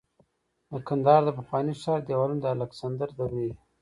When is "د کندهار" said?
0.71-1.21